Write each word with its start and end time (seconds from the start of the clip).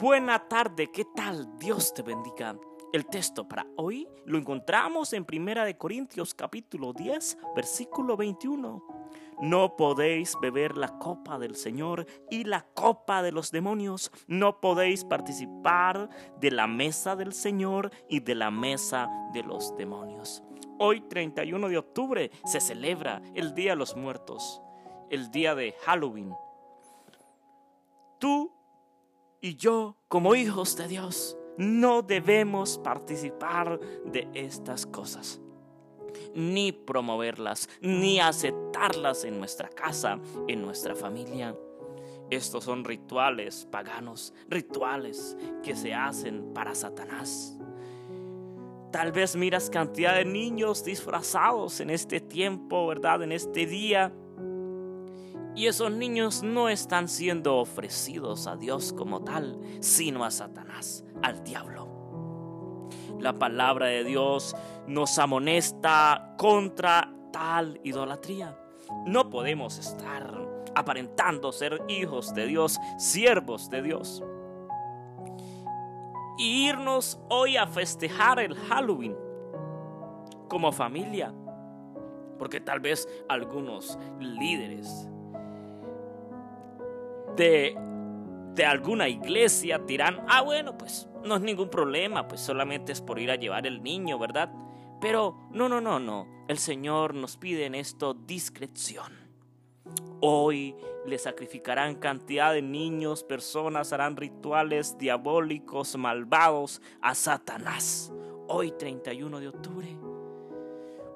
Buena 0.00 0.48
tarde, 0.48 0.90
¿qué 0.90 1.04
tal? 1.04 1.58
Dios 1.58 1.92
te 1.92 2.00
bendiga. 2.00 2.56
El 2.90 3.04
texto 3.04 3.46
para 3.46 3.66
hoy 3.76 4.08
lo 4.24 4.38
encontramos 4.38 5.12
en 5.12 5.26
Primera 5.26 5.66
de 5.66 5.76
Corintios 5.76 6.32
capítulo 6.32 6.94
10, 6.94 7.36
versículo 7.54 8.16
21. 8.16 8.82
No 9.42 9.76
podéis 9.76 10.38
beber 10.40 10.78
la 10.78 10.98
copa 10.98 11.38
del 11.38 11.54
Señor 11.54 12.06
y 12.30 12.44
la 12.44 12.62
copa 12.72 13.22
de 13.22 13.30
los 13.30 13.50
demonios. 13.50 14.10
No 14.26 14.58
podéis 14.62 15.04
participar 15.04 16.08
de 16.40 16.50
la 16.50 16.66
mesa 16.66 17.14
del 17.14 17.34
Señor 17.34 17.90
y 18.08 18.20
de 18.20 18.36
la 18.36 18.50
mesa 18.50 19.06
de 19.34 19.42
los 19.42 19.76
demonios. 19.76 20.42
Hoy 20.78 21.02
31 21.02 21.68
de 21.68 21.76
octubre 21.76 22.30
se 22.46 22.62
celebra 22.62 23.20
el 23.34 23.54
Día 23.54 23.72
de 23.72 23.76
los 23.76 23.94
Muertos, 23.96 24.62
el 25.10 25.30
día 25.30 25.54
de 25.54 25.74
Halloween. 25.84 26.32
Tú 28.18 28.59
y 29.40 29.56
yo, 29.56 29.96
como 30.08 30.34
hijos 30.34 30.76
de 30.76 30.88
Dios, 30.88 31.36
no 31.56 32.02
debemos 32.02 32.78
participar 32.78 33.78
de 34.04 34.28
estas 34.34 34.86
cosas, 34.86 35.40
ni 36.34 36.72
promoverlas, 36.72 37.68
ni 37.80 38.20
aceptarlas 38.20 39.24
en 39.24 39.38
nuestra 39.38 39.68
casa, 39.68 40.18
en 40.48 40.62
nuestra 40.62 40.94
familia. 40.94 41.56
Estos 42.30 42.64
son 42.64 42.84
rituales 42.84 43.66
paganos, 43.70 44.32
rituales 44.48 45.36
que 45.62 45.74
se 45.74 45.94
hacen 45.94 46.52
para 46.54 46.74
Satanás. 46.74 47.58
Tal 48.92 49.12
vez 49.12 49.36
miras 49.36 49.70
cantidad 49.70 50.14
de 50.14 50.24
niños 50.24 50.84
disfrazados 50.84 51.80
en 51.80 51.90
este 51.90 52.20
tiempo, 52.20 52.86
¿verdad? 52.86 53.22
En 53.22 53.32
este 53.32 53.66
día 53.66 54.12
y 55.60 55.66
esos 55.66 55.92
niños 55.92 56.42
no 56.42 56.70
están 56.70 57.06
siendo 57.06 57.58
ofrecidos 57.58 58.46
a 58.46 58.56
Dios 58.56 58.94
como 58.94 59.24
tal, 59.24 59.60
sino 59.80 60.24
a 60.24 60.30
Satanás, 60.30 61.04
al 61.20 61.44
diablo. 61.44 62.88
La 63.18 63.38
palabra 63.38 63.88
de 63.88 64.02
Dios 64.02 64.56
nos 64.86 65.18
amonesta 65.18 66.34
contra 66.38 67.12
tal 67.30 67.78
idolatría. 67.84 68.58
No 69.04 69.28
podemos 69.28 69.76
estar 69.76 70.34
aparentando 70.74 71.52
ser 71.52 71.82
hijos 71.88 72.32
de 72.32 72.46
Dios, 72.46 72.78
siervos 72.96 73.68
de 73.68 73.82
Dios. 73.82 74.24
Y 76.38 76.70
irnos 76.70 77.20
hoy 77.28 77.58
a 77.58 77.66
festejar 77.66 78.40
el 78.40 78.54
Halloween 78.54 79.14
como 80.48 80.72
familia. 80.72 81.34
Porque 82.38 82.62
tal 82.62 82.80
vez 82.80 83.06
algunos 83.28 83.98
líderes 84.18 85.10
de, 87.36 87.76
de 88.54 88.64
alguna 88.64 89.08
iglesia 89.08 89.78
dirán, 89.78 90.24
ah, 90.28 90.42
bueno, 90.42 90.76
pues 90.76 91.08
no 91.24 91.36
es 91.36 91.42
ningún 91.42 91.68
problema, 91.68 92.26
pues 92.28 92.40
solamente 92.40 92.92
es 92.92 93.00
por 93.00 93.18
ir 93.18 93.30
a 93.30 93.36
llevar 93.36 93.66
el 93.66 93.82
niño, 93.82 94.18
¿verdad? 94.18 94.52
Pero 95.00 95.48
no, 95.50 95.68
no, 95.68 95.80
no, 95.80 95.98
no. 95.98 96.26
El 96.48 96.58
Señor 96.58 97.14
nos 97.14 97.36
pide 97.36 97.66
en 97.66 97.74
esto 97.74 98.14
discreción. 98.14 99.12
Hoy 100.20 100.76
le 101.06 101.18
sacrificarán 101.18 101.94
cantidad 101.94 102.52
de 102.52 102.60
niños, 102.60 103.24
personas 103.24 103.92
harán 103.92 104.16
rituales 104.16 104.98
diabólicos, 104.98 105.96
malvados 105.96 106.82
a 107.00 107.14
Satanás. 107.14 108.12
Hoy 108.48 108.72
31 108.72 109.40
de 109.40 109.48
octubre. 109.48 109.96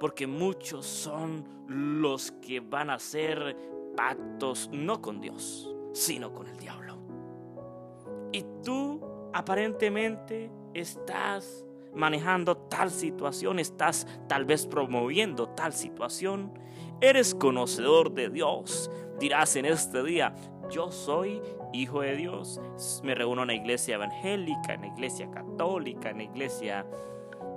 Porque 0.00 0.26
muchos 0.26 0.86
son 0.86 1.44
los 1.68 2.32
que 2.32 2.60
van 2.60 2.90
a 2.90 2.94
hacer 2.94 3.56
pactos 3.96 4.70
no 4.72 5.00
con 5.00 5.20
Dios, 5.20 5.73
sino 5.94 6.32
con 6.32 6.48
el 6.48 6.58
diablo. 6.58 6.98
Y 8.32 8.44
tú 8.62 9.00
aparentemente 9.32 10.50
estás 10.74 11.64
manejando 11.94 12.56
tal 12.56 12.90
situación, 12.90 13.58
estás 13.58 14.06
tal 14.28 14.44
vez 14.44 14.66
promoviendo 14.66 15.48
tal 15.50 15.72
situación, 15.72 16.52
eres 17.00 17.34
conocedor 17.34 18.12
de 18.12 18.28
Dios. 18.28 18.90
Dirás 19.20 19.54
en 19.54 19.66
este 19.66 20.02
día, 20.02 20.34
yo 20.68 20.90
soy 20.90 21.40
hijo 21.72 22.00
de 22.00 22.16
Dios. 22.16 22.60
Me 23.04 23.14
reúno 23.14 23.42
en 23.42 23.48
la 23.48 23.54
iglesia 23.54 23.94
evangélica, 23.94 24.74
en 24.74 24.82
la 24.82 24.86
iglesia 24.88 25.30
católica, 25.30 26.10
en 26.10 26.18
la 26.18 26.24
iglesia 26.24 26.84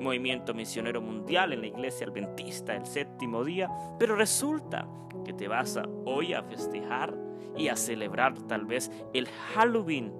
movimiento 0.00 0.54
misionero 0.54 1.00
mundial, 1.00 1.52
en 1.52 1.60
la 1.60 1.68
iglesia 1.68 2.08
adventista 2.08 2.74
el 2.74 2.84
séptimo 2.84 3.44
día, 3.44 3.70
pero 3.96 4.16
resulta 4.16 4.88
que 5.24 5.32
te 5.32 5.46
vas 5.46 5.76
a, 5.76 5.84
hoy 6.04 6.34
a 6.34 6.42
festejar 6.42 7.23
y 7.56 7.68
a 7.68 7.76
celebrar 7.76 8.38
tal 8.46 8.66
vez 8.66 8.90
el 9.12 9.28
Halloween, 9.28 10.12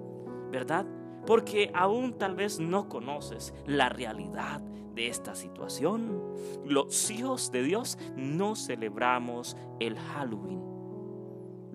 ¿verdad? 0.51 0.85
Porque 1.25 1.71
aún 1.73 2.17
tal 2.17 2.35
vez 2.35 2.59
no 2.59 2.87
conoces 2.87 3.53
la 3.65 3.89
realidad 3.89 4.61
de 4.93 5.07
esta 5.07 5.35
situación. 5.35 6.21
Los 6.65 7.11
hijos 7.11 7.51
de 7.51 7.63
Dios 7.63 7.97
no 8.15 8.55
celebramos 8.55 9.57
el 9.79 9.97
Halloween. 9.97 10.63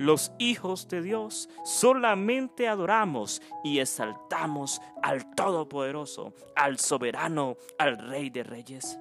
Los 0.00 0.32
hijos 0.38 0.88
de 0.88 1.02
Dios 1.02 1.50
solamente 1.62 2.68
adoramos 2.68 3.42
y 3.62 3.80
exaltamos 3.80 4.80
al 5.02 5.34
Todopoderoso, 5.34 6.32
al 6.56 6.78
Soberano, 6.78 7.56
al 7.78 7.98
Rey 7.98 8.30
de 8.30 8.42
Reyes. 8.42 8.98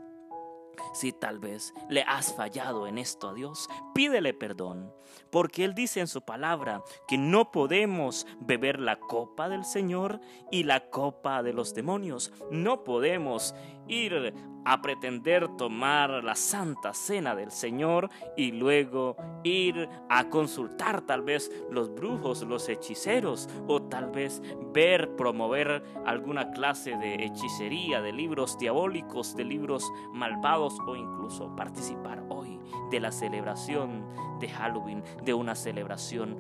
Si 0.94 1.12
tal 1.12 1.40
vez 1.40 1.74
le 1.90 2.04
has 2.04 2.34
fallado 2.34 2.88
en 2.88 2.98
esto 2.98 3.30
a 3.30 3.34
Dios, 3.34 3.68
pídele 3.94 4.34
perdón, 4.34 4.94
porque 5.32 5.64
Él 5.64 5.74
dice 5.74 6.00
en 6.00 6.08
su 6.08 6.22
palabra 6.22 6.82
que 7.08 7.18
no 7.18 7.52
podemos 7.52 8.26
beber 8.40 8.80
la 8.80 9.00
copa 9.00 9.50
del 9.50 9.66
Señor 9.66 10.20
y 10.52 10.64
la 10.64 10.90
copa 10.90 11.44
de 11.44 11.54
los 11.54 11.74
demonios. 11.74 12.32
No 12.52 12.84
podemos 12.84 13.56
ir 13.88 14.34
a 14.70 14.84
pretender 14.84 15.48
tomar 15.58 16.24
la 16.24 16.36
santa 16.36 16.94
cena 16.94 17.34
del 17.34 17.50
Señor 17.50 18.12
y 18.38 18.52
luego 18.52 19.18
ir 19.44 19.90
a 20.10 20.30
consultar 20.30 21.02
tal 21.02 21.24
vez 21.24 21.52
los 21.72 21.92
brujos, 21.92 22.44
los 22.44 22.70
hechiceros 22.70 23.50
o 23.68 23.82
tal 23.82 24.12
vez 24.12 24.44
ver, 24.72 25.16
promover 25.16 25.84
alguna 26.06 26.52
clase 26.52 26.96
de 26.98 27.16
hechicería, 27.26 28.00
de 28.02 28.14
libros 28.14 28.60
diabólicos, 28.60 29.36
de 29.36 29.46
libros 29.46 29.92
malvados 30.14 30.78
o 30.86 30.96
incluso 30.96 31.56
participar 31.56 32.24
hoy 32.30 32.60
de 32.92 33.00
la 33.00 33.12
celebración 33.12 34.06
de 34.40 34.50
Halloween, 34.50 35.04
de 35.24 35.34
una 35.34 35.56
celebración 35.56 36.38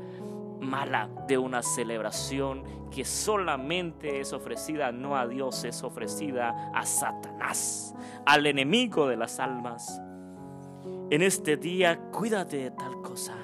mala 0.59 1.09
de 1.27 1.37
una 1.37 1.61
celebración 1.61 2.63
que 2.89 3.05
solamente 3.05 4.19
es 4.19 4.33
ofrecida 4.33 4.91
no 4.91 5.15
a 5.15 5.27
Dios, 5.27 5.63
es 5.63 5.83
ofrecida 5.83 6.71
a 6.73 6.85
Satanás, 6.85 7.93
al 8.25 8.45
enemigo 8.45 9.07
de 9.07 9.17
las 9.17 9.39
almas. 9.39 10.01
En 11.09 11.21
este 11.21 11.57
día 11.57 11.99
cuídate 12.11 12.57
de 12.57 12.71
tal 12.71 13.01
cosa. 13.01 13.35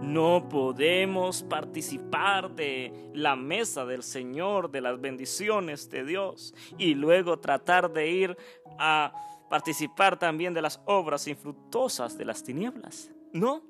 No 0.00 0.48
podemos 0.48 1.44
participar 1.44 2.50
de 2.50 3.10
la 3.14 3.36
mesa 3.36 3.84
del 3.84 4.02
Señor, 4.02 4.70
de 4.70 4.80
las 4.80 5.00
bendiciones 5.00 5.90
de 5.90 6.04
Dios, 6.04 6.54
y 6.76 6.94
luego 6.94 7.38
tratar 7.38 7.92
de 7.92 8.10
ir 8.10 8.36
a 8.78 9.12
participar 9.48 10.18
también 10.18 10.54
de 10.54 10.62
las 10.62 10.80
obras 10.86 11.28
infructuosas 11.28 12.18
de 12.18 12.24
las 12.24 12.42
tinieblas. 12.42 13.12
No, 13.32 13.62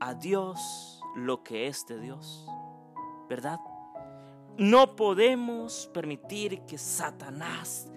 a 0.00 0.14
Dios 0.14 1.01
lo 1.14 1.42
que 1.42 1.66
es 1.66 1.86
de 1.86 1.98
Dios, 2.00 2.46
¿verdad? 3.28 3.60
No 4.58 4.96
podemos 4.96 5.88
permitir 5.94 6.62
que 6.66 6.76
Satanás 6.78 7.90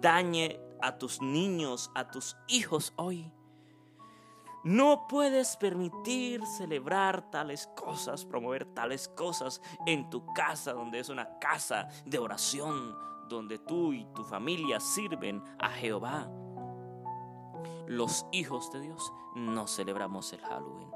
dañe 0.00 0.58
a 0.80 0.96
tus 0.96 1.20
niños, 1.20 1.90
a 1.94 2.10
tus 2.10 2.36
hijos 2.48 2.92
hoy. 2.96 3.32
No 4.62 5.06
puedes 5.08 5.56
permitir 5.56 6.44
celebrar 6.46 7.30
tales 7.30 7.66
cosas, 7.76 8.26
promover 8.26 8.66
tales 8.66 9.08
cosas 9.08 9.62
en 9.86 10.10
tu 10.10 10.26
casa, 10.34 10.74
donde 10.74 10.98
es 10.98 11.08
una 11.08 11.38
casa 11.38 11.88
de 12.04 12.18
oración, 12.18 12.94
donde 13.28 13.58
tú 13.58 13.92
y 13.94 14.04
tu 14.14 14.22
familia 14.22 14.78
sirven 14.80 15.42
a 15.58 15.70
Jehová. 15.70 16.30
Los 17.86 18.26
hijos 18.32 18.70
de 18.70 18.80
Dios 18.80 19.12
no 19.34 19.66
celebramos 19.66 20.32
el 20.34 20.40
Halloween. 20.42 20.90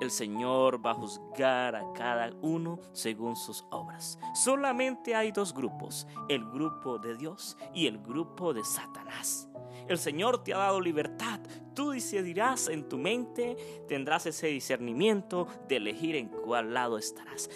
El 0.00 0.10
Señor 0.10 0.84
va 0.84 0.90
a 0.90 0.94
juzgar 0.94 1.74
a 1.74 1.92
cada 1.94 2.30
uno 2.42 2.78
según 2.92 3.34
sus 3.36 3.64
obras. 3.70 4.18
Solamente 4.34 5.14
hay 5.14 5.32
dos 5.32 5.54
grupos, 5.54 6.06
el 6.28 6.44
grupo 6.44 6.98
de 6.98 7.16
Dios 7.16 7.56
y 7.74 7.86
el 7.86 7.98
grupo 7.98 8.52
de 8.52 8.64
Satanás. 8.64 9.48
El 9.88 9.98
Señor 9.98 10.42
te 10.42 10.52
ha 10.52 10.58
dado 10.58 10.80
libertad. 10.80 11.40
Tú 11.74 11.90
decidirás 11.90 12.68
en 12.68 12.88
tu 12.88 12.98
mente, 12.98 13.56
tendrás 13.86 14.26
ese 14.26 14.48
discernimiento 14.48 15.46
de 15.68 15.76
elegir 15.76 16.16
en 16.16 16.28
cuál 16.28 16.74
lado 16.74 16.98
estarás. 16.98 17.48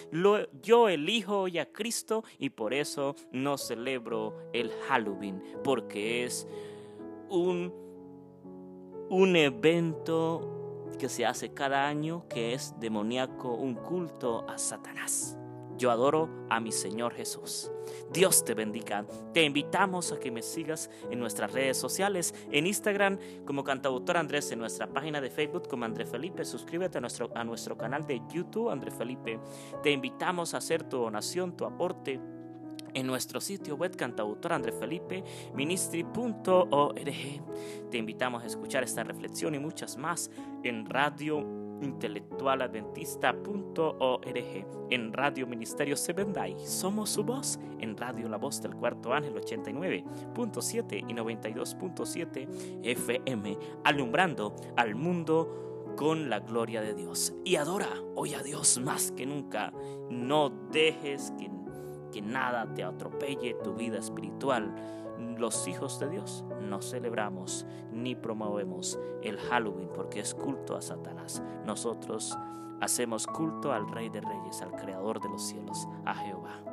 yo 0.62 0.88
elijo 0.88 1.40
hoy 1.40 1.58
a 1.58 1.72
Cristo 1.72 2.24
y 2.38 2.50
por 2.50 2.72
eso 2.72 3.16
no 3.32 3.58
celebro 3.58 4.36
el 4.52 4.70
Halloween, 4.88 5.42
porque 5.64 6.24
es 6.24 6.46
un, 7.28 7.72
un 9.08 9.36
evento 9.36 10.59
que 10.98 11.08
se 11.08 11.26
hace 11.26 11.52
cada 11.52 11.86
año, 11.86 12.26
que 12.28 12.54
es 12.54 12.74
demoníaco, 12.78 13.54
un 13.54 13.74
culto 13.74 14.48
a 14.48 14.58
Satanás. 14.58 15.36
Yo 15.80 15.90
adoro 15.90 16.28
a 16.50 16.60
mi 16.60 16.72
Señor 16.72 17.14
Jesús. 17.14 17.70
Dios 18.12 18.44
te 18.44 18.52
bendiga. 18.52 19.06
Te 19.32 19.42
invitamos 19.44 20.12
a 20.12 20.20
que 20.20 20.30
me 20.30 20.42
sigas 20.42 20.90
en 21.10 21.18
nuestras 21.18 21.52
redes 21.52 21.78
sociales, 21.78 22.34
en 22.52 22.66
Instagram 22.66 23.18
como 23.46 23.64
cantautor 23.64 24.18
Andrés, 24.18 24.52
en 24.52 24.58
nuestra 24.58 24.86
página 24.88 25.22
de 25.22 25.30
Facebook 25.30 25.68
como 25.68 25.86
André 25.86 26.04
Felipe. 26.04 26.44
Suscríbete 26.44 26.98
a 26.98 27.00
nuestro, 27.00 27.30
a 27.34 27.44
nuestro 27.44 27.78
canal 27.78 28.06
de 28.06 28.20
YouTube 28.30 28.68
André 28.68 28.90
Felipe. 28.90 29.40
Te 29.82 29.90
invitamos 29.90 30.52
a 30.52 30.58
hacer 30.58 30.82
tu 30.82 30.98
donación, 30.98 31.56
tu 31.56 31.64
aporte 31.64 32.20
en 32.94 33.06
nuestro 33.06 33.40
sitio 33.40 33.76
web 33.76 33.96
cantautor 33.96 34.50
Felipe 34.72 35.22
ministry.org. 35.54 37.12
Te 37.90 37.98
invitamos 37.98 38.42
a 38.42 38.46
escuchar 38.46 38.82
esta 38.82 39.04
reflexión 39.04 39.54
y 39.54 39.58
muchas 39.58 39.96
más 39.96 40.30
en 40.62 40.86
radio 40.86 41.60
intelectualadventista.org, 41.82 44.66
en 44.90 45.12
Radio 45.12 45.46
Ministerio 45.46 45.96
Sebendai. 45.96 46.56
Somos 46.66 47.10
su 47.10 47.22
voz 47.24 47.58
en 47.80 47.96
Radio 47.96 48.28
La 48.28 48.36
Voz 48.36 48.62
del 48.62 48.74
Cuarto 48.74 49.12
Ángel 49.12 49.34
89.7 49.34 51.04
y 51.08 51.14
92.7 51.14 52.80
FM, 52.82 53.58
alumbrando 53.84 54.54
al 54.76 54.94
mundo 54.94 55.94
con 55.96 56.30
la 56.30 56.38
gloria 56.40 56.82
de 56.82 56.94
Dios. 56.94 57.34
Y 57.44 57.56
adora 57.56 57.88
hoy 58.14 58.34
a 58.34 58.42
Dios 58.42 58.80
más 58.80 59.12
que 59.12 59.26
nunca. 59.26 59.72
No 60.10 60.50
dejes 60.70 61.32
que 61.38 61.48
que 62.10 62.22
nada 62.22 62.72
te 62.74 62.84
atropelle 62.84 63.54
tu 63.62 63.74
vida 63.74 63.98
espiritual. 63.98 64.74
Los 65.38 65.66
hijos 65.68 65.98
de 65.98 66.08
Dios 66.08 66.44
no 66.60 66.80
celebramos 66.80 67.66
ni 67.92 68.14
promovemos 68.14 68.98
el 69.22 69.38
Halloween 69.38 69.90
porque 69.94 70.20
es 70.20 70.34
culto 70.34 70.76
a 70.76 70.82
Satanás. 70.82 71.42
Nosotros 71.66 72.36
hacemos 72.80 73.26
culto 73.26 73.72
al 73.72 73.88
Rey 73.90 74.08
de 74.08 74.20
Reyes, 74.20 74.62
al 74.62 74.72
Creador 74.72 75.20
de 75.20 75.28
los 75.28 75.42
cielos, 75.42 75.86
a 76.04 76.14
Jehová. 76.14 76.69